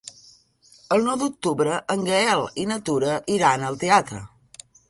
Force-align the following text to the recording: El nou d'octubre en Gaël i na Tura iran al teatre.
El 0.95 1.03
nou 1.07 1.19
d'octubre 1.23 1.75
en 1.97 2.07
Gaël 2.09 2.43
i 2.65 2.67
na 2.73 2.81
Tura 2.91 3.21
iran 3.37 3.67
al 3.69 3.79
teatre. 3.85 4.27